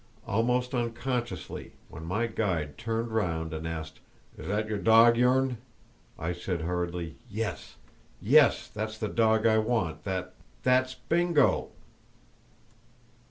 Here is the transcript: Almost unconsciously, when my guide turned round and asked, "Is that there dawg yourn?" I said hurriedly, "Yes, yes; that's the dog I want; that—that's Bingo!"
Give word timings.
Almost 0.25 0.73
unconsciously, 0.73 1.73
when 1.87 2.05
my 2.05 2.25
guide 2.25 2.75
turned 2.75 3.11
round 3.11 3.53
and 3.53 3.67
asked, 3.67 3.99
"Is 4.35 4.47
that 4.47 4.67
there 4.67 4.79
dawg 4.79 5.15
yourn?" 5.15 5.59
I 6.17 6.33
said 6.33 6.61
hurriedly, 6.61 7.17
"Yes, 7.29 7.75
yes; 8.19 8.67
that's 8.67 8.97
the 8.97 9.07
dog 9.07 9.45
I 9.45 9.59
want; 9.59 10.03
that—that's 10.05 10.95
Bingo!" 10.95 11.69